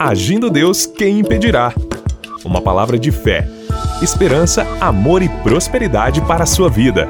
[0.00, 1.74] Agindo Deus, quem impedirá?
[2.44, 3.48] Uma palavra de fé,
[4.00, 7.08] esperança, amor e prosperidade para a sua vida.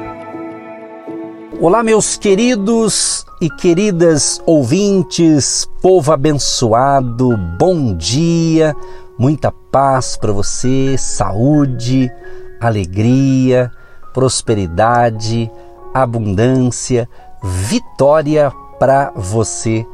[1.61, 8.75] Olá, meus queridos e queridas ouvintes, povo abençoado, bom dia,
[9.19, 12.11] muita paz para você, saúde,
[12.59, 13.71] alegria,
[14.15, 15.47] prosperidade,
[15.93, 17.07] abundância,
[17.43, 19.85] vitória para você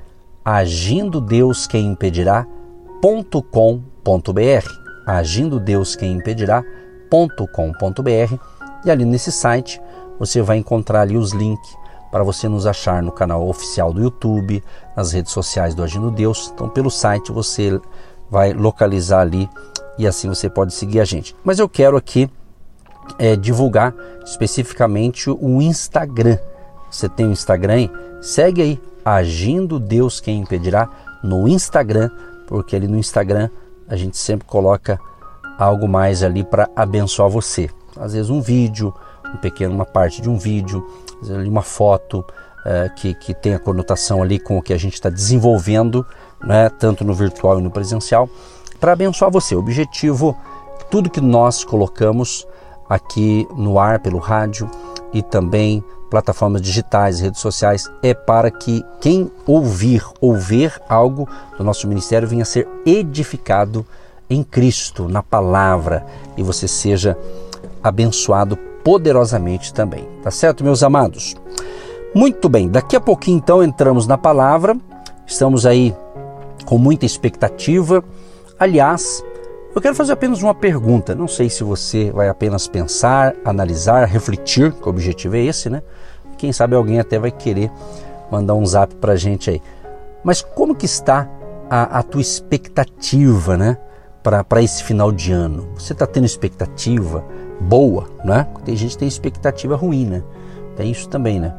[0.44, 4.82] agindo Deus quem impedirá.com.br.
[5.06, 6.81] Agindo Deus quem impedirá.com.br
[7.12, 8.36] www.radiocultura.com.br
[8.86, 9.82] e ali nesse site
[10.18, 11.78] você vai encontrar ali os links
[12.10, 14.64] para você nos achar no canal oficial do YouTube,
[14.96, 16.52] nas redes sociais do Agindo Deus.
[16.54, 17.80] Então, pelo site você
[18.30, 19.50] vai localizar ali
[19.98, 21.36] e assim você pode seguir a gente.
[21.44, 22.30] Mas eu quero aqui
[23.18, 23.94] é, divulgar
[24.26, 26.38] especificamente o Instagram.
[26.90, 27.74] Você tem o Instagram?
[27.74, 27.92] Aí?
[28.22, 30.90] Segue aí, Agindo Deus Quem Impedirá,
[31.24, 32.10] no Instagram,
[32.48, 33.50] porque ali no Instagram
[33.88, 35.00] a gente sempre coloca
[35.62, 37.70] algo mais ali para abençoar você.
[37.96, 38.92] Às vezes um vídeo,
[39.32, 40.84] um pequeno, uma parte de um vídeo,
[41.48, 42.26] uma foto
[42.66, 46.04] é, que, que tem a conotação ali com o que a gente está desenvolvendo,
[46.44, 48.28] né, tanto no virtual e no presencial,
[48.80, 49.54] para abençoar você.
[49.54, 50.36] O objetivo,
[50.90, 52.48] tudo que nós colocamos
[52.90, 54.70] aqui no ar pelo rádio
[55.14, 61.64] e também plataformas digitais, redes sociais, é para que quem ouvir ou ver algo do
[61.64, 63.86] nosso ministério venha ser edificado
[64.34, 66.06] em Cristo, na palavra,
[66.38, 67.18] e você seja
[67.84, 70.08] abençoado poderosamente também.
[70.24, 71.36] Tá certo, meus amados?
[72.16, 74.76] Muito bem, daqui a pouquinho então entramos na palavra.
[75.26, 75.96] Estamos aí
[76.66, 78.04] com muita expectativa.
[78.60, 79.24] Aliás,
[79.74, 81.16] eu quero fazer apenas uma pergunta.
[81.16, 85.82] Não sei se você vai apenas pensar, analisar, refletir, que o objetivo é esse, né?
[86.38, 87.72] Quem sabe alguém até vai querer
[88.32, 89.62] mandar um zap pra gente aí.
[90.24, 91.30] Mas como que está
[91.70, 93.78] a, a tua expectativa, né?
[94.24, 95.70] Para esse final de ano?
[95.76, 97.24] Você está tendo expectativa
[97.60, 98.48] boa, né?
[98.64, 100.24] Tem gente que tem expectativa ruim, né?
[100.76, 101.54] Tem isso também, né?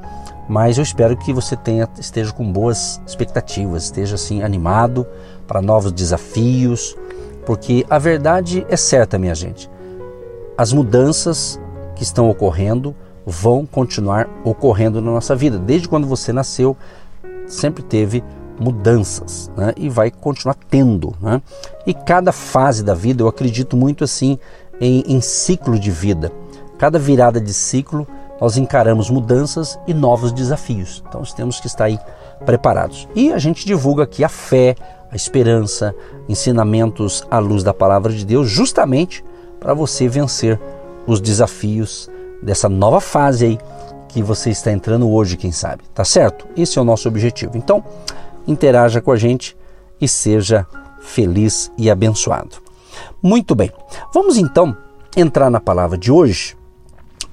[0.48, 5.06] Mas eu espero que você tenha, esteja com boas expectativas, esteja assim animado
[5.46, 6.96] para novos desafios,
[7.46, 9.70] porque a verdade é certa, minha gente.
[10.56, 11.60] As mudanças
[11.94, 12.94] que estão ocorrendo
[13.24, 15.58] vão continuar ocorrendo na nossa vida.
[15.58, 16.76] Desde quando você nasceu,
[17.46, 18.22] sempre teve
[18.58, 19.72] mudanças né?
[19.76, 21.14] e vai continuar tendo.
[21.20, 21.40] Né?
[21.86, 24.38] E cada fase da vida, eu acredito muito assim
[24.80, 26.32] em, em ciclo de vida.
[26.78, 28.06] Cada virada de ciclo,
[28.40, 31.02] nós encaramos mudanças e novos desafios.
[31.06, 31.98] Então, nós temos que estar aí
[32.44, 33.08] preparados.
[33.14, 34.74] E a gente divulga aqui a fé,
[35.10, 35.94] a esperança,
[36.28, 39.24] ensinamentos à luz da palavra de Deus, justamente
[39.60, 40.58] para você vencer
[41.06, 42.10] os desafios
[42.42, 43.58] dessa nova fase aí
[44.08, 46.46] que você está entrando hoje, quem sabe, tá certo?
[46.56, 47.56] Esse é o nosso objetivo.
[47.56, 47.82] Então,
[48.46, 49.56] interaja com a gente
[50.00, 50.66] e seja
[51.00, 52.56] feliz e abençoado.
[53.22, 53.70] Muito bem,
[54.12, 54.76] vamos então
[55.16, 56.56] entrar na palavra de hoje.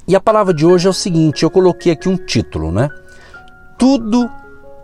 [0.07, 2.89] E a palavra de hoje é o seguinte: eu coloquei aqui um título, né?
[3.77, 4.29] Tudo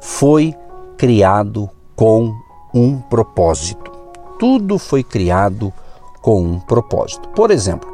[0.01, 0.53] foi
[0.97, 2.33] criado com
[2.73, 3.91] um propósito.
[4.37, 5.73] Tudo foi criado
[6.21, 7.29] com um propósito.
[7.29, 7.89] Por exemplo,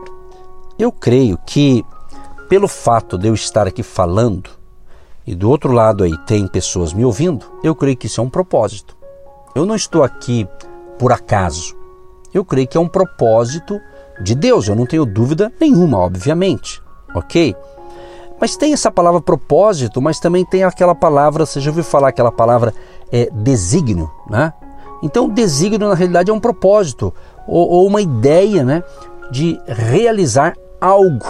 [0.77, 1.85] eu creio que
[2.49, 4.49] pelo fato de eu estar aqui falando
[5.25, 8.29] e do outro lado aí tem pessoas me ouvindo, eu creio que isso é um
[8.29, 8.97] propósito.
[9.53, 10.47] Eu não estou aqui
[10.97, 11.75] por acaso.
[12.33, 13.79] Eu creio que é um propósito
[14.21, 16.81] de Deus, eu não tenho dúvida nenhuma, obviamente.
[17.13, 17.55] Ok?
[18.39, 22.31] Mas tem essa palavra propósito, mas também tem aquela palavra, você já ouviu falar aquela
[22.31, 22.73] palavra
[23.11, 24.53] é, desígnio, né?
[25.03, 27.13] Então, desígnio na realidade é um propósito
[27.47, 28.83] ou, ou uma ideia, né,
[29.31, 31.25] de realizar algo.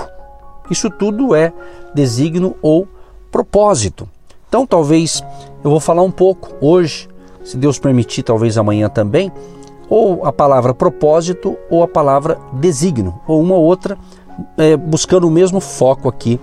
[0.69, 1.51] Isso tudo é
[1.93, 3.00] desígnio ou propósito.
[4.48, 5.24] Então, talvez
[5.63, 7.07] eu vou falar um pouco hoje,
[7.44, 9.31] se Deus permitir, talvez amanhã também,
[9.89, 13.98] ou a palavra propósito ou a palavra desígnio, ou uma ou outra,
[14.57, 16.39] é, buscando o mesmo foco aqui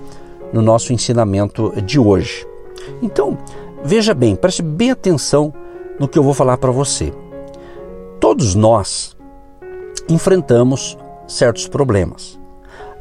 [0.52, 2.46] no nosso ensinamento de hoje.
[3.02, 3.36] Então,
[3.84, 5.52] veja bem, preste bem atenção
[5.98, 7.12] no que eu vou falar para você.
[8.20, 9.16] Todos nós
[10.08, 10.96] enfrentamos
[11.26, 12.38] certos problemas.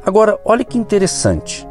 [0.04, 1.66] Agora, olha que interessante.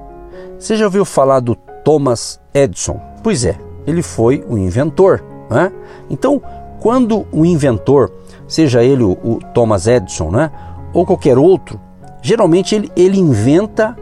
[0.57, 1.55] Você já ouviu falar do
[1.87, 2.99] Thomas Edison?
[3.23, 5.23] Pois é, ele foi o inventor.
[5.49, 5.71] Né?
[6.09, 6.41] Então,
[6.81, 8.11] quando o inventor,
[8.45, 10.51] seja ele o, o Thomas Edison né,
[10.93, 11.79] ou qualquer outro,
[12.21, 13.95] geralmente ele, ele inventa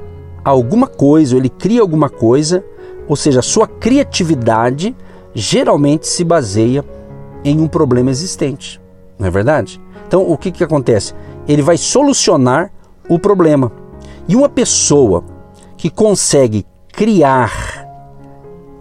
[0.43, 2.65] alguma coisa, ele cria alguma coisa,
[3.07, 4.95] ou seja, sua criatividade
[5.35, 6.83] geralmente se baseia
[7.43, 8.81] em um problema existente,
[9.19, 9.79] não é verdade?
[10.07, 11.13] Então, o que, que acontece?
[11.47, 12.71] Ele vai solucionar
[13.07, 13.71] o problema.
[14.27, 15.23] E uma pessoa
[15.77, 17.64] que consegue criar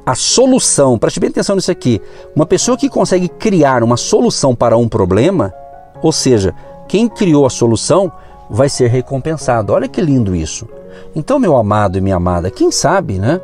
[0.06, 2.00] a solução, preste bem atenção nisso aqui,
[2.36, 5.52] uma pessoa que consegue criar uma solução para um problema,
[6.02, 6.54] ou seja,
[6.86, 8.12] quem criou a solução
[8.50, 9.72] vai ser recompensado.
[9.72, 10.68] Olha que lindo isso.
[11.14, 13.40] Então, meu amado e minha amada, quem sabe, né?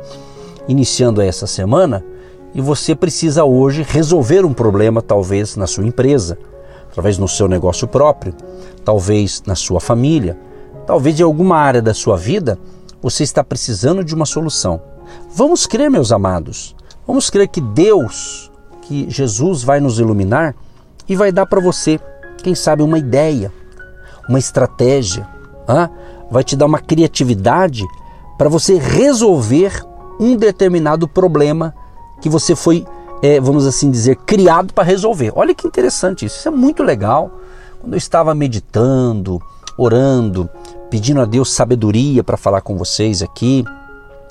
[0.67, 2.03] Iniciando essa semana,
[2.53, 6.37] e você precisa hoje resolver um problema, talvez na sua empresa,
[6.93, 8.33] talvez no seu negócio próprio,
[8.85, 10.37] talvez na sua família,
[10.85, 12.59] talvez em alguma área da sua vida,
[13.01, 14.90] você está precisando de uma solução.
[15.33, 16.75] Vamos crer, meus amados,
[17.07, 20.55] vamos crer que Deus, que Jesus vai nos iluminar
[21.07, 21.99] e vai dar para você,
[22.43, 23.51] quem sabe, uma ideia,
[24.27, 25.27] uma estratégia,
[25.67, 25.89] ah?
[26.29, 27.83] vai te dar uma criatividade
[28.37, 29.85] para você resolver
[30.19, 31.73] um determinado problema
[32.21, 32.85] que você foi,
[33.21, 35.31] é, vamos assim dizer, criado para resolver.
[35.35, 37.31] Olha que interessante isso, isso é muito legal.
[37.79, 39.41] Quando eu estava meditando,
[39.77, 40.49] orando,
[40.89, 43.65] pedindo a Deus sabedoria para falar com vocês aqui,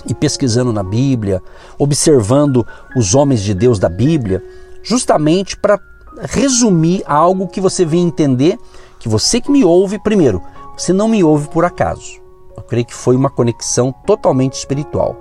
[0.06, 1.42] e pesquisando na Bíblia,
[1.78, 2.66] observando
[2.96, 4.42] os homens de Deus da Bíblia,
[4.82, 5.78] justamente para
[6.22, 8.58] resumir algo que você vem entender,
[8.98, 10.42] que você que me ouve, primeiro,
[10.76, 12.20] você não me ouve por acaso.
[12.56, 15.16] Eu creio que foi uma conexão totalmente espiritual.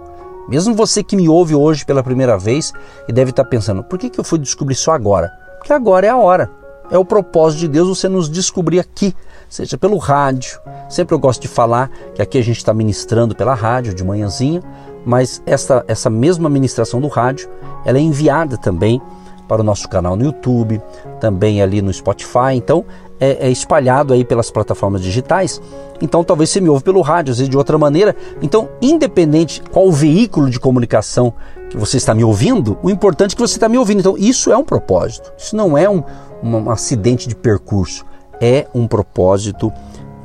[0.48, 2.74] Mesmo você que me ouve hoje pela primeira vez
[3.08, 5.30] e deve estar pensando, por que, que eu fui descobrir isso agora?
[5.60, 6.59] Porque agora é a hora.
[6.92, 9.16] É o propósito de Deus você nos descobrir aqui,
[9.48, 10.60] seja pelo rádio.
[10.90, 14.62] Sempre eu gosto de falar que aqui a gente está ministrando pela rádio de manhãzinha,
[15.06, 17.50] mas essa, essa mesma ministração do rádio
[17.86, 19.02] ela é enviada também
[19.50, 20.80] para o nosso canal no YouTube,
[21.20, 22.54] também ali no Spotify.
[22.54, 22.86] Então
[23.20, 25.60] é, é, espalhado aí pelas plataformas digitais.
[26.00, 28.16] Então talvez você me ouve pelo rádio, às vezes de outra maneira.
[28.44, 31.34] Então, independente qual veículo de comunicação
[31.70, 34.00] que você está me ouvindo, o importante é que você está me ouvindo.
[34.00, 35.34] Então, isso é um propósito.
[35.38, 36.04] Isso não é um,
[36.44, 38.06] um acidente de percurso.
[38.40, 39.74] É um propósito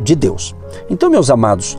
[0.01, 0.55] de Deus.
[0.89, 1.77] Então, meus amados,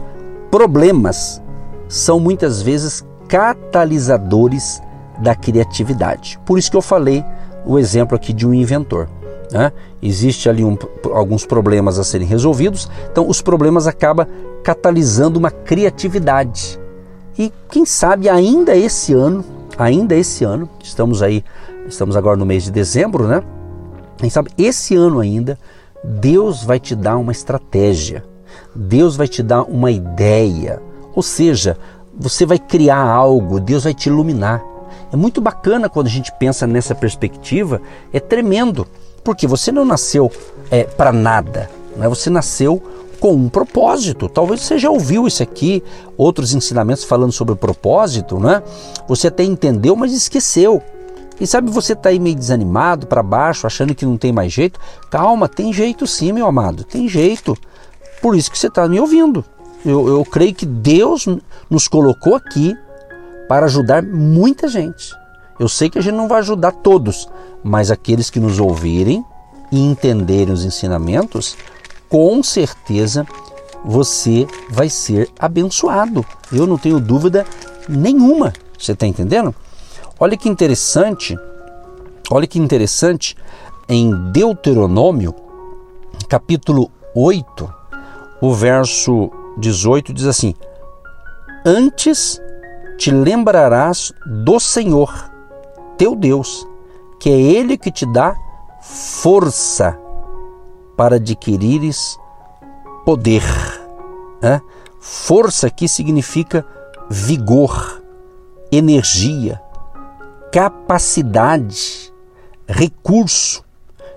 [0.51, 1.41] problemas
[1.87, 4.81] são muitas vezes catalisadores
[5.19, 6.39] da criatividade.
[6.45, 7.23] Por isso que eu falei
[7.65, 9.09] o exemplo aqui de um inventor.
[9.51, 9.71] Né?
[10.01, 10.77] Existe ali um,
[11.13, 14.27] alguns problemas a serem resolvidos, então os problemas acabam
[14.63, 16.79] catalisando uma criatividade.
[17.37, 19.43] E quem sabe ainda esse ano,
[19.77, 21.43] ainda esse ano, estamos aí,
[21.87, 23.43] estamos agora no mês de dezembro, né?
[24.17, 25.59] Quem sabe esse ano ainda,
[26.03, 28.23] Deus vai te dar uma estratégia,
[28.73, 30.81] Deus vai te dar uma ideia,
[31.13, 31.77] ou seja,
[32.17, 34.63] você vai criar algo, Deus vai te iluminar.
[35.11, 38.87] É muito bacana quando a gente pensa nessa perspectiva, é tremendo.
[39.23, 40.31] Porque você não nasceu
[40.69, 42.07] é, para nada, né?
[42.07, 42.81] você nasceu
[43.19, 44.29] com um propósito.
[44.29, 45.83] Talvez você já ouviu isso aqui,
[46.15, 48.61] outros ensinamentos falando sobre propósito, né?
[49.07, 50.81] Você até entendeu, mas esqueceu.
[51.39, 54.79] E sabe, você está aí meio desanimado, para baixo, achando que não tem mais jeito.
[55.09, 57.57] Calma, tem jeito sim, meu amado, tem jeito.
[58.21, 59.43] Por isso que você está me ouvindo.
[59.85, 61.27] Eu, eu creio que Deus
[61.69, 62.75] nos colocou aqui
[63.47, 65.13] para ajudar muita gente.
[65.59, 67.29] Eu sei que a gente não vai ajudar todos,
[67.63, 69.23] mas aqueles que nos ouvirem
[69.71, 71.57] e entenderem os ensinamentos,
[72.09, 73.25] com certeza
[73.83, 76.25] você vai ser abençoado.
[76.51, 77.45] Eu não tenho dúvida
[77.87, 78.51] nenhuma.
[78.77, 79.53] Você está entendendo?
[80.19, 81.37] Olha que interessante,
[82.31, 83.35] olha que interessante,
[83.87, 85.35] em Deuteronômio,
[86.27, 87.73] capítulo 8,
[88.41, 90.55] o verso 18 diz assim:
[91.65, 92.41] Antes
[92.97, 95.11] te lembrarás do Senhor,
[95.97, 96.67] teu Deus,
[97.19, 98.35] que é Ele que te dá
[98.81, 99.97] força
[100.95, 102.17] para adquirires
[103.05, 103.43] poder.
[104.41, 104.61] Né?
[104.99, 106.65] Força aqui significa
[107.09, 108.01] vigor,
[108.71, 109.61] energia,
[110.51, 112.11] capacidade,
[112.67, 113.63] recurso.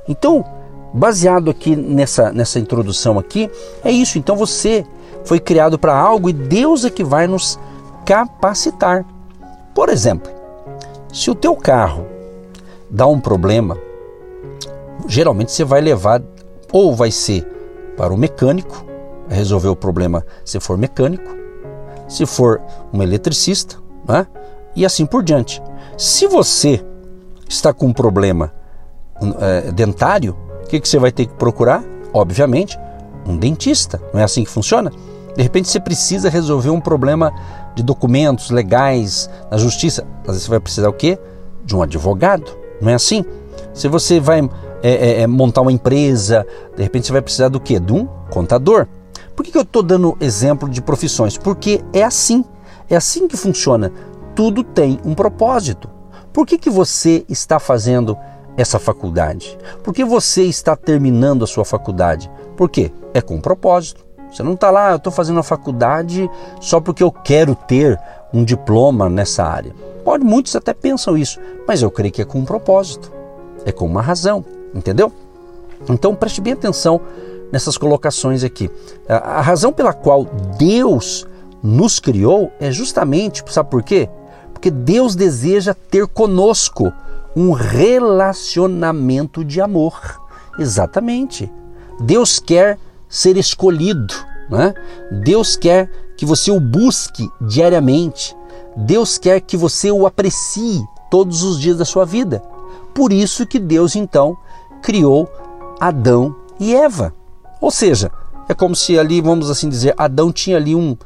[0.08, 0.44] Então,
[0.92, 3.50] baseado aqui nessa, nessa introdução aqui,
[3.84, 4.18] é isso.
[4.18, 4.86] Então você
[5.24, 7.58] foi criado para algo e Deus é que vai nos
[8.08, 9.04] capacitar.
[9.74, 10.32] Por exemplo,
[11.12, 12.06] se o teu carro
[12.88, 13.76] dá um problema,
[15.06, 16.22] geralmente você vai levar
[16.72, 17.44] ou vai ser
[17.98, 18.82] para o mecânico,
[19.28, 21.36] resolver o problema se for mecânico,
[22.08, 22.62] se for
[22.94, 23.76] um eletricista,
[24.08, 24.26] né?
[24.74, 25.62] e assim por diante.
[25.98, 26.82] Se você
[27.46, 28.54] está com um problema
[29.38, 30.34] é, dentário,
[30.64, 31.84] o que, que você vai ter que procurar?
[32.14, 32.78] Obviamente,
[33.26, 34.00] um dentista.
[34.14, 34.90] Não é assim que funciona?
[35.36, 37.32] De repente você precisa resolver um problema
[37.78, 40.04] de documentos legais na justiça.
[40.22, 41.16] Às vezes você vai precisar o quê?
[41.64, 42.50] De um advogado.
[42.80, 43.24] Não é assim?
[43.72, 44.40] Se você vai
[44.82, 46.44] é, é, é montar uma empresa,
[46.76, 47.78] de repente você vai precisar do quê?
[47.78, 48.88] De um contador.
[49.36, 51.38] Por que, que eu estou dando exemplo de profissões?
[51.38, 52.44] Porque é assim.
[52.90, 53.92] É assim que funciona.
[54.34, 55.88] Tudo tem um propósito.
[56.32, 58.18] Por que, que você está fazendo
[58.56, 59.56] essa faculdade?
[59.84, 62.28] Por que você está terminando a sua faculdade?
[62.56, 62.90] Por quê?
[63.14, 64.07] É com um propósito.
[64.30, 66.30] Você não está lá, eu estou fazendo a faculdade
[66.60, 67.98] só porque eu quero ter
[68.32, 69.74] um diploma nessa área.
[70.04, 73.12] Pode, muitos até pensam isso, mas eu creio que é com um propósito,
[73.64, 74.44] é com uma razão,
[74.74, 75.12] entendeu?
[75.88, 77.00] Então preste bem atenção
[77.52, 78.70] nessas colocações aqui.
[79.08, 80.24] A, razão pela qual
[80.58, 81.26] Deus
[81.62, 84.08] nos criou é justamente, sabe por quê?
[84.52, 86.92] Porque Deus deseja ter conosco
[87.34, 90.20] um relacionamento de amor.
[90.58, 91.50] Exatamente.
[92.00, 92.78] Deus quer
[93.08, 94.14] ser escolhido,
[94.50, 94.74] né?
[95.10, 98.36] Deus quer que você o busque diariamente.
[98.76, 102.42] Deus quer que você o aprecie todos os dias da sua vida.
[102.94, 104.36] Por isso que Deus então
[104.82, 105.28] criou
[105.80, 107.12] Adão e Eva.
[107.60, 108.10] Ou seja,
[108.48, 110.96] é como se ali, vamos assim dizer, Adão tinha ali um,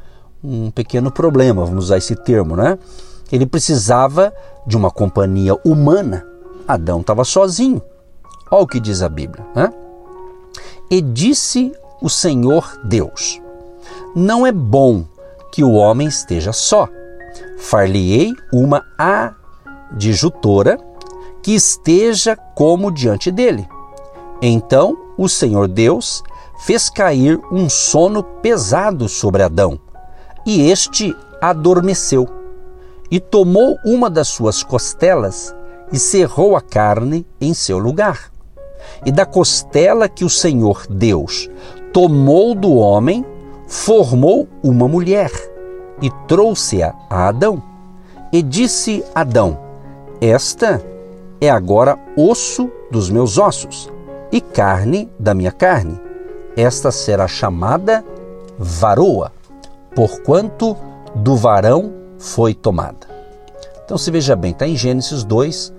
[0.43, 2.79] um pequeno problema, vamos usar esse termo, né?
[3.31, 4.33] Ele precisava
[4.67, 6.27] de uma companhia humana.
[6.69, 7.83] Adão estava sozinho.
[8.51, 9.45] Olha o que diz a Bíblia.
[9.55, 9.73] Né?
[10.91, 13.41] E disse o Senhor Deus:
[14.15, 15.05] Não é bom
[15.53, 16.89] que o homem esteja só.
[17.57, 20.79] Far-lhe-ei uma adjutora
[21.43, 23.67] que esteja como diante dele.
[24.41, 26.23] Então o Senhor Deus
[26.59, 29.79] fez cair um sono pesado sobre Adão,
[30.45, 32.29] e este adormeceu
[33.11, 35.55] e tomou uma das suas costelas
[35.93, 38.33] e cerrou a carne em seu lugar.
[39.05, 41.49] E da costela que o Senhor Deus
[41.93, 43.25] tomou do homem,
[43.67, 45.31] formou uma mulher
[46.01, 47.63] e trouxe-a a Adão.
[48.33, 49.59] E disse Adão:
[50.21, 50.83] Esta
[51.41, 53.91] é agora osso dos meus ossos
[54.31, 56.01] e carne da minha carne.
[56.57, 58.05] Esta será chamada
[58.59, 59.33] varoa,
[59.95, 60.77] porquanto
[61.15, 63.07] do varão foi tomada.
[63.85, 65.73] Então se veja bem, está em Gênesis 2,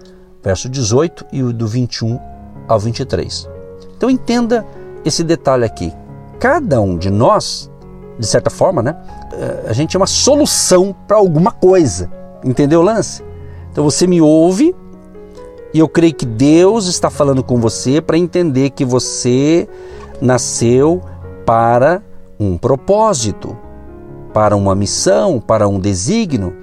[0.43, 2.19] verso 18 e do 21
[2.67, 3.49] ao 23.
[3.95, 4.65] Então entenda
[5.05, 5.91] esse detalhe aqui.
[6.43, 7.71] Cada um de nós,
[8.19, 8.97] de certa forma, né,
[9.31, 12.11] eh, a gente é uma solução para alguma coisa.
[12.43, 13.23] Entendeu o lance?
[13.71, 14.75] Então você me ouve
[15.73, 19.69] e eu creio que Deus está falando com você para entender que você
[20.19, 21.01] nasceu
[21.45, 22.03] para
[22.37, 23.57] um propósito
[24.33, 26.53] para uma missão, para um desígnio.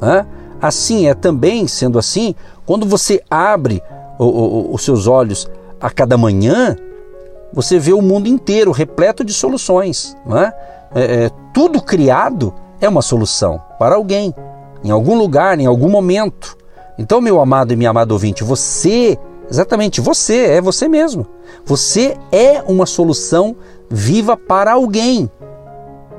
[0.00, 0.24] Né?
[0.62, 3.82] Assim é também, sendo assim, quando você abre
[4.16, 5.50] o, o, os seus olhos
[5.80, 6.76] a cada manhã,
[7.54, 10.16] você vê o mundo inteiro repleto de soluções.
[10.26, 10.52] Né?
[10.94, 14.34] É, é, tudo criado é uma solução para alguém,
[14.82, 16.56] em algum lugar, em algum momento.
[16.98, 19.16] Então, meu amado e minha amada ouvinte, você,
[19.48, 21.26] exatamente você, é você mesmo.
[21.64, 23.56] Você é uma solução
[23.88, 25.30] viva para alguém.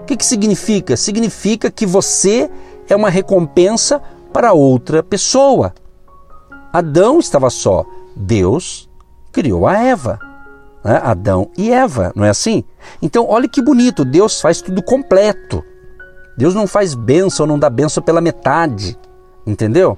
[0.01, 0.95] O que, que significa?
[0.95, 2.49] Significa que você
[2.87, 4.01] é uma recompensa
[4.31, 5.73] para outra pessoa.
[6.71, 8.89] Adão estava só, Deus
[9.31, 10.19] criou a Eva.
[10.85, 11.01] Né?
[11.03, 12.63] Adão e Eva, não é assim?
[13.01, 15.63] Então, olha que bonito, Deus faz tudo completo.
[16.37, 18.95] Deus não faz bênção, não dá bênção pela metade,
[19.47, 19.97] entendeu?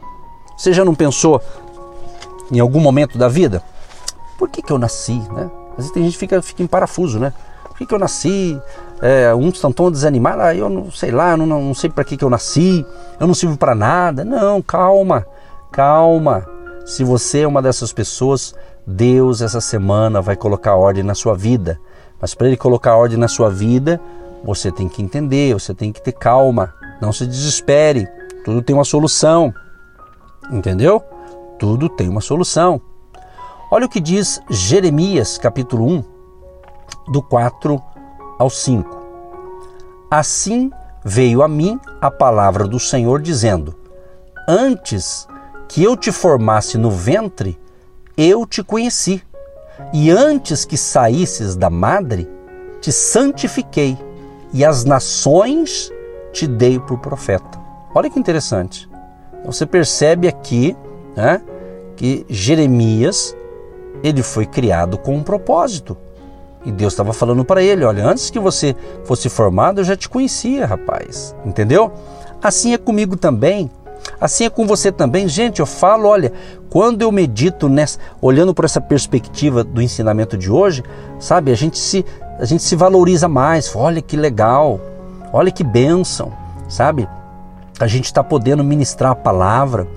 [0.57, 1.41] Você já não pensou
[2.49, 3.61] em algum momento da vida?
[4.37, 5.51] Por que, que eu nasci, né?
[5.71, 7.33] Às vezes tem gente que fica, fica em parafuso, né?
[7.63, 8.59] Por que, que eu nasci?
[9.01, 12.15] É, uns estão tão desanimados, ah, eu não sei lá, não, não sei para que,
[12.15, 12.85] que eu nasci,
[13.19, 14.23] eu não sirvo para nada.
[14.23, 15.25] Não, calma,
[15.71, 16.47] calma.
[16.85, 18.55] Se você é uma dessas pessoas,
[18.89, 21.77] Deus essa semana vai colocar ordem na sua vida,
[22.21, 23.99] Mas para ele colocar ordem na sua vida,
[24.43, 28.07] você tem que entender, você tem que ter calma, não se desespere.
[28.43, 29.53] Tudo tem uma solução.
[30.49, 31.03] Entendeu?
[31.59, 32.81] Tudo tem uma solução.
[33.69, 36.03] Olha o que diz Jeremias, capítulo 1,
[37.11, 37.79] do 4
[38.39, 38.97] ao 5.
[40.09, 40.71] Assim
[41.03, 43.75] veio a mim a palavra do Senhor dizendo:
[44.47, 45.27] Antes
[45.67, 47.59] que eu te formasse no ventre,
[48.17, 49.23] eu te conheci,
[49.93, 52.27] e antes que saísses da madre,
[52.81, 53.97] te santifiquei,
[54.51, 55.91] e as nações
[56.33, 57.59] te dei por profeta.
[57.93, 58.89] Olha que interessante.
[59.45, 60.75] Você percebe aqui
[61.15, 61.41] né,
[61.95, 63.35] que Jeremias
[64.03, 65.97] ele foi criado com um propósito.
[66.65, 70.09] E Deus estava falando para ele: olha, antes que você fosse formado, eu já te
[70.09, 71.35] conhecia, rapaz.
[71.45, 71.91] Entendeu?
[72.41, 73.71] Assim é comigo também.
[74.19, 75.27] Assim é com você também.
[75.27, 76.33] Gente, eu falo, olha,
[76.69, 80.83] quando eu medito nessa, olhando por essa perspectiva do ensinamento de hoje,
[81.19, 82.03] sabe, a gente se,
[82.39, 83.75] a gente se valoriza mais.
[83.75, 84.81] Olha que legal,
[85.31, 86.33] olha que bênção,
[86.67, 87.07] sabe?
[87.79, 89.87] A gente está podendo ministrar a palavra.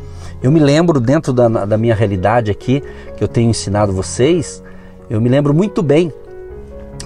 [0.43, 2.83] Eu me lembro, dentro da, da minha realidade aqui,
[3.17, 4.63] que eu tenho ensinado vocês,
[5.09, 6.13] eu me lembro muito bem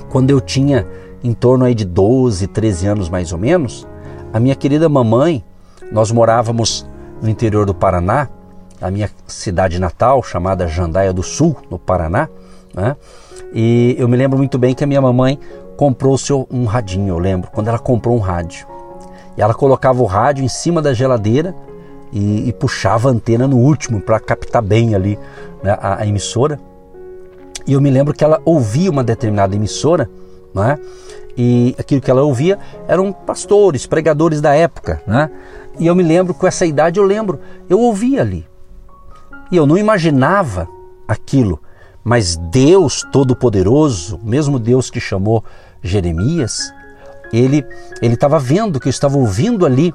[0.08, 0.86] quando eu tinha
[1.22, 3.86] em torno aí de 12, 13 anos mais ou menos,
[4.32, 5.42] a minha querida mamãe,
[5.90, 6.86] nós morávamos
[7.22, 8.28] no interior do Paraná,
[8.80, 12.28] a minha cidade natal, chamada Jandaia do Sul, no Paraná,
[12.74, 12.96] né?
[13.52, 15.38] E eu me lembro muito bem que a minha mamãe
[15.76, 18.66] comprou seu, um radinho, eu lembro, quando ela comprou um rádio.
[19.36, 21.54] E ela colocava o rádio em cima da geladeira
[22.12, 25.18] e, e puxava a antena no último para captar bem ali
[25.62, 26.58] né, a, a, emissora.
[27.66, 30.08] E eu me lembro que ela ouvia uma determinada emissora,
[30.54, 30.78] né?
[31.36, 35.28] E aquilo que ela ouvia eram pastores, pregadores da época, né?
[35.78, 38.46] E eu me lembro com essa idade eu lembro, eu ouvia ali.
[39.50, 40.68] E eu não imaginava
[41.06, 41.60] aquilo,
[42.02, 45.44] mas Deus Todo-Poderoso, mesmo Deus que chamou
[45.82, 46.72] Jeremias,
[47.32, 47.64] ele
[48.00, 49.92] ele estava vendo que eu estava ouvindo ali.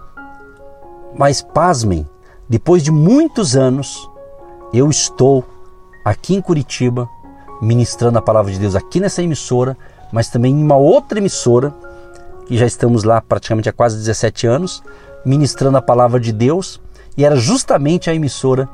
[1.16, 2.08] Mas pasmem,
[2.48, 4.10] depois de muitos anos,
[4.74, 5.44] eu estou
[6.06, 7.10] aqui em Curitiba
[7.62, 9.78] ministrando a palavra de Deus aqui nessa emissora,
[10.12, 11.74] mas também em uma outra emissora,
[12.46, 14.82] que já estamos lá praticamente há quase 17 anos,
[15.26, 16.82] ministrando a palavra de Deus,
[17.18, 18.68] e era justamente a emissora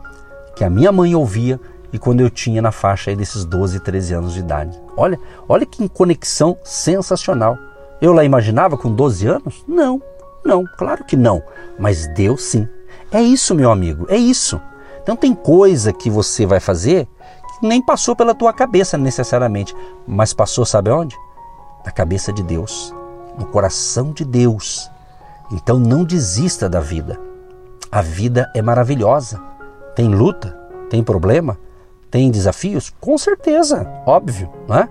[0.56, 1.60] que a minha mãe ouvia
[1.92, 4.80] e quando eu tinha na faixa aí desses 12, 13 anos de idade.
[4.98, 7.58] Olha, olha que conexão sensacional.
[8.02, 9.64] Eu lá imaginava com 12 anos?
[9.68, 10.02] Não.
[10.44, 11.42] Não, claro que não.
[11.80, 12.68] Mas Deus sim.
[13.12, 14.60] É isso, meu amigo, é isso.
[15.02, 17.08] Então tem coisa que você vai fazer
[17.60, 19.74] que nem passou pela tua cabeça necessariamente,
[20.06, 21.16] mas passou, sabe onde?
[21.86, 22.94] Na cabeça de Deus,
[23.38, 24.90] no coração de Deus.
[25.52, 27.20] Então não desista da vida.
[27.92, 29.42] A vida é maravilhosa.
[29.96, 30.58] Tem luta,
[30.90, 31.58] tem problema,
[32.12, 32.94] tem desafios?
[33.00, 34.90] Com certeza, óbvio, não é?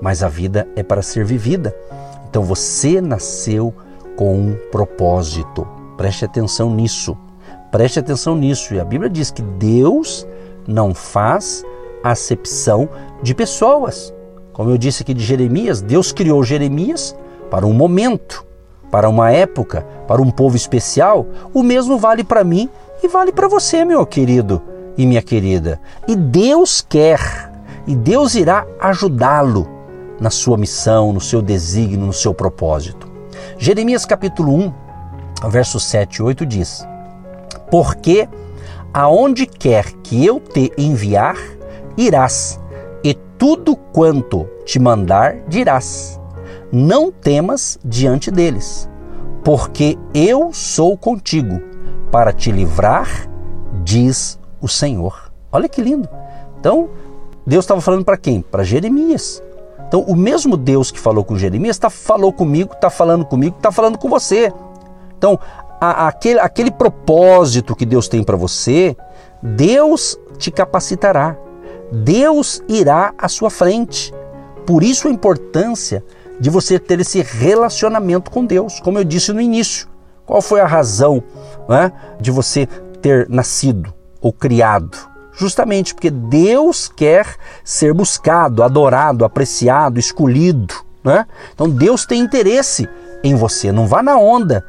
[0.00, 1.74] Mas a vida é para ser vivida.
[2.28, 3.72] Então você nasceu
[4.16, 5.66] com um propósito.
[5.96, 7.16] Preste atenção nisso.
[7.70, 8.74] Preste atenção nisso.
[8.74, 10.26] E a Bíblia diz que Deus
[10.66, 11.64] não faz
[12.02, 12.88] acepção
[13.22, 14.12] de pessoas.
[14.52, 17.16] Como eu disse aqui de Jeremias, Deus criou Jeremias
[17.50, 18.44] para um momento,
[18.90, 21.26] para uma época, para um povo especial.
[21.52, 22.68] O mesmo vale para mim
[23.02, 24.62] e vale para você, meu querido
[24.96, 25.80] e minha querida.
[26.08, 27.20] E Deus quer,
[27.86, 29.68] e Deus irá ajudá-lo
[30.20, 33.10] na sua missão, no seu desígnio, no seu propósito.
[33.58, 34.72] Jeremias capítulo 1,
[35.48, 36.86] versos 7 e 8 diz:
[37.70, 38.28] Porque
[38.92, 41.36] aonde quer que eu te enviar,
[41.96, 42.58] irás,
[43.04, 46.18] e tudo quanto te mandar, dirás.
[46.78, 48.86] Não temas diante deles,
[49.42, 51.58] porque eu sou contigo
[52.12, 53.08] para te livrar,
[53.82, 55.32] diz o Senhor.
[55.50, 56.06] Olha que lindo.
[56.60, 56.90] Então,
[57.46, 58.42] Deus estava falando para quem?
[58.42, 59.42] Para Jeremias.
[59.88, 63.72] Então, o mesmo Deus que falou com Jeremias tá, falou comigo, está falando comigo, está
[63.72, 64.52] falando com você.
[65.16, 65.40] Então,
[65.80, 68.94] a, aquele, aquele propósito que Deus tem para você,
[69.42, 71.38] Deus te capacitará.
[71.90, 74.12] Deus irá à sua frente.
[74.66, 76.04] Por isso a importância
[76.38, 79.88] de você ter esse relacionamento com Deus, como eu disse no início.
[80.24, 81.22] Qual foi a razão
[81.68, 82.66] né, de você
[83.00, 84.96] ter nascido ou criado?
[85.32, 90.74] Justamente porque Deus quer ser buscado, adorado, apreciado, escolhido.
[91.04, 91.26] Né?
[91.54, 92.88] Então Deus tem interesse
[93.22, 93.70] em você.
[93.70, 94.64] Não vá na onda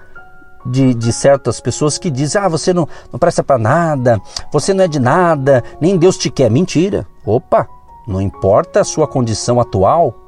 [0.65, 4.83] de, de certas pessoas que dizem: ah, você não, não presta para nada, você não
[4.83, 6.51] é de nada, nem Deus te quer.
[6.51, 7.07] Mentira.
[7.25, 7.67] Opa,
[8.07, 10.26] não importa a sua condição atual,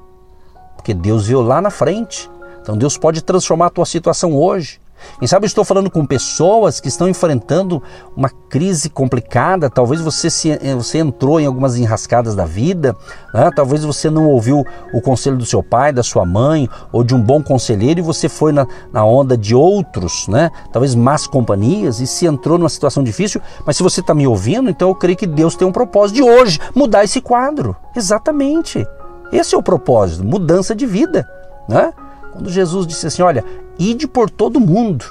[0.80, 2.32] porque Deus viu lá na frente.
[2.62, 4.80] Então Deus pode transformar a tua situação hoje.
[5.18, 7.82] Quem sabe eu estou falando com pessoas que estão enfrentando
[8.16, 9.70] uma crise complicada.
[9.70, 12.96] Talvez você, se, eh, você entrou em algumas enrascadas da vida,
[13.34, 13.50] né?
[13.56, 17.22] talvez você não ouviu o conselho do seu pai, da sua mãe ou de um
[17.22, 20.50] bom conselheiro e você foi na, na onda de outros, né?
[20.72, 23.42] talvez más companhias e se entrou numa situação difícil.
[23.66, 26.24] Mas se você está me ouvindo, então eu creio que Deus tem um propósito de
[26.24, 27.76] hoje mudar esse quadro.
[27.96, 28.86] Exatamente.
[29.32, 31.30] Esse é o propósito, mudança de vida.
[31.68, 31.94] Né?
[32.32, 33.44] Quando Jesus disse assim: Olha,
[33.78, 35.06] ide por todo mundo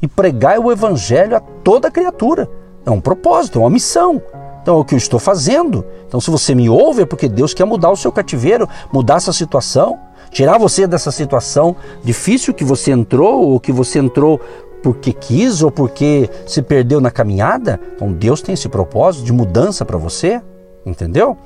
[0.00, 2.48] e pregai o evangelho a toda criatura.
[2.84, 4.22] É um propósito, é uma missão.
[4.62, 5.84] Então é o que eu estou fazendo.
[6.06, 9.32] Então, se você me ouve, é porque Deus quer mudar o seu cativeiro, mudar essa
[9.32, 9.98] situação,
[10.30, 14.40] tirar você dessa situação difícil que você entrou, ou que você entrou
[14.82, 17.78] porque quis ou porque se perdeu na caminhada.
[17.94, 20.40] Então, Deus tem esse propósito de mudança para você,
[20.84, 21.36] entendeu?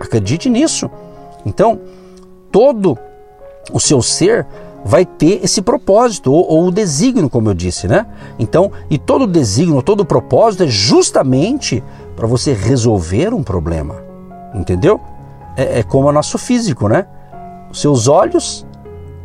[0.00, 0.90] Acredite nisso.
[1.44, 1.80] Então,
[2.50, 2.98] todo
[3.72, 4.46] o seu ser
[4.84, 8.06] vai ter esse propósito, ou, ou o desígnio, como eu disse, né?
[8.38, 11.82] Então, e todo desígnio, todo propósito é justamente
[12.16, 14.02] para você resolver um problema,
[14.54, 15.00] entendeu?
[15.56, 17.06] É, é como o nosso físico, né?
[17.70, 18.66] Os seus olhos,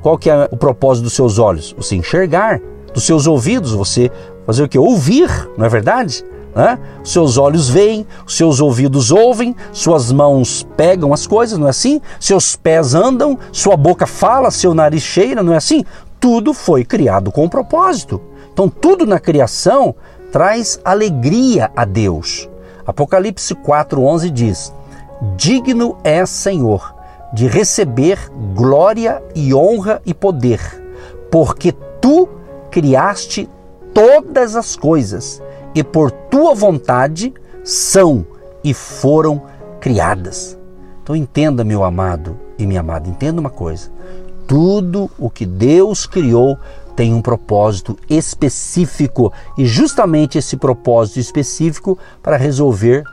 [0.02, 1.74] qual que é o propósito dos seus olhos?
[1.78, 2.60] Você enxergar.
[2.94, 4.10] Dos seus ouvidos, você
[4.46, 4.80] fazer o que?
[4.80, 6.24] Ouvir, não é verdade?
[6.56, 6.80] Né?
[7.04, 12.00] Seus olhos veem, seus ouvidos ouvem, suas mãos pegam as coisas, não é assim?
[12.18, 15.84] Seus pés andam, sua boca fala, seu nariz cheira, não é assim?
[16.18, 18.22] Tudo foi criado com um propósito.
[18.54, 19.94] Então, tudo na criação
[20.32, 22.50] traz alegria a Deus.
[22.88, 24.74] Apocalipse 4,11 diz:
[25.36, 26.96] Digno é Senhor
[27.34, 30.62] de receber glória e honra e poder,
[31.30, 32.30] porque tu
[32.72, 33.50] criaste
[33.94, 35.42] todas as coisas
[35.76, 37.34] e por tua vontade
[37.64, 38.26] são
[38.64, 39.44] e foram
[39.82, 40.58] criadas.
[41.04, 43.92] Então entenda, meu amado e minha amada, entenda uma coisa.
[44.48, 46.58] Tudo o que Deus criou
[46.96, 53.04] tem um propósito específico e justamente esse propósito específico para resolver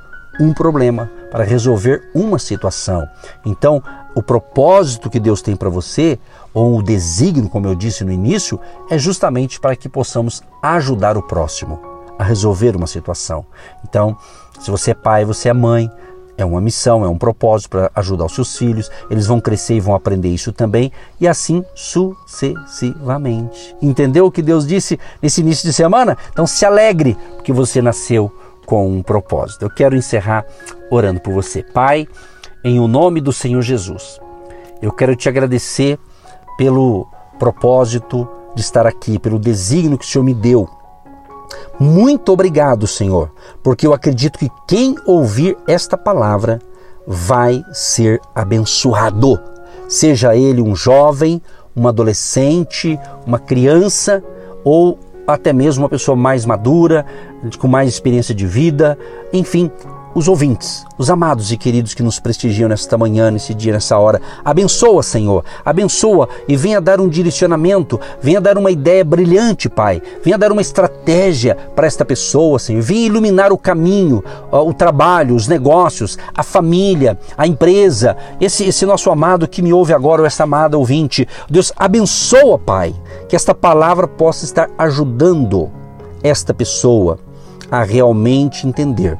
[0.40, 3.06] um problema, para resolver uma situação.
[3.44, 3.82] Então,
[4.14, 6.18] o propósito que Deus tem para você,
[6.54, 11.22] ou o desígnio, como eu disse no início, é justamente para que possamos ajudar o
[11.22, 13.44] próximo a resolver uma situação.
[13.84, 14.16] Então,
[14.60, 15.90] se você é pai, você é mãe,
[16.36, 19.80] é uma missão, é um propósito para ajudar os seus filhos, eles vão crescer e
[19.80, 23.76] vão aprender isso também, e assim sucessivamente.
[23.80, 26.16] Entendeu o que Deus disse nesse início de semana?
[26.30, 28.32] Então se alegre, porque você nasceu
[28.66, 29.64] com um propósito.
[29.64, 30.46] Eu quero encerrar
[30.90, 31.62] orando por você.
[31.62, 32.06] Pai,
[32.64, 34.20] em o nome do Senhor Jesus,
[34.80, 35.98] eu quero te agradecer
[36.56, 40.68] pelo propósito de estar aqui, pelo desígnio que o Senhor me deu
[41.78, 43.30] muito obrigado, Senhor,
[43.62, 46.60] porque eu acredito que quem ouvir esta palavra
[47.06, 49.40] vai ser abençoado.
[49.88, 51.42] Seja ele um jovem,
[51.76, 54.22] um adolescente, uma criança
[54.64, 57.06] ou até mesmo uma pessoa mais madura,
[57.58, 58.98] com mais experiência de vida,
[59.32, 59.70] enfim,
[60.14, 64.20] os ouvintes, os amados e queridos que nos prestigiam nesta manhã, nesse dia, nessa hora.
[64.44, 70.02] Abençoa, Senhor, abençoa e venha dar um direcionamento, venha dar uma ideia brilhante, Pai.
[70.22, 72.82] Venha dar uma estratégia para esta pessoa, Senhor.
[72.82, 78.16] Venha iluminar o caminho, o trabalho, os negócios, a família, a empresa.
[78.40, 81.26] Esse, esse nosso amado que me ouve agora, ou essa amada ouvinte.
[81.48, 82.94] Deus, abençoa, Pai,
[83.28, 85.70] que esta palavra possa estar ajudando
[86.22, 87.18] esta pessoa
[87.70, 89.18] a realmente entender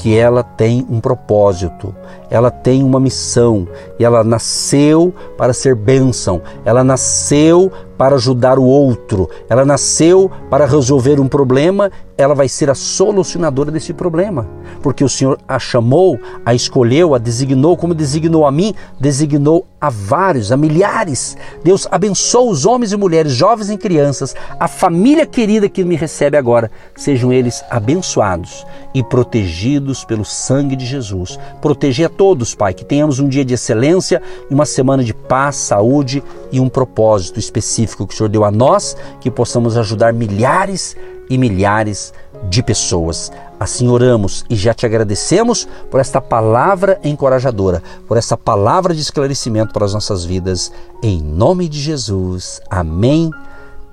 [0.00, 1.94] que ela tem um propósito,
[2.30, 8.64] ela tem uma missão, e ela nasceu para ser bênção, ela nasceu para ajudar o
[8.64, 14.48] outro, ela nasceu para resolver um problema, ela vai ser a solucionadora desse problema,
[14.82, 19.90] porque o Senhor a chamou, a escolheu, a designou, como designou a mim, designou a
[19.90, 21.36] vários, a milhares.
[21.62, 26.38] Deus abençoa os homens e mulheres, jovens e crianças, a família querida que me recebe
[26.38, 31.38] agora, sejam eles abençoados e protegidos pelo sangue de Jesus.
[31.60, 35.56] Proteger a todos, Pai, que tenhamos um dia de excelência e uma semana de paz,
[35.56, 40.12] saúde e um propósito específico específico que o Senhor deu a nós, que possamos ajudar
[40.12, 40.96] milhares
[41.28, 42.12] e milhares
[42.48, 43.30] de pessoas.
[43.58, 49.72] Assim oramos e já te agradecemos por esta palavra encorajadora, por essa palavra de esclarecimento
[49.72, 50.72] para as nossas vidas.
[51.02, 52.60] Em nome de Jesus.
[52.70, 53.30] Amém.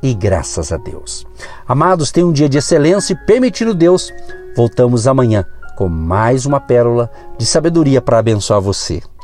[0.02, 1.26] E graças a Deus.
[1.68, 4.14] Amados, tenham um dia de excelência e permitindo Deus,
[4.56, 5.44] voltamos amanhã
[5.76, 9.02] com mais uma pérola de sabedoria para abençoar você.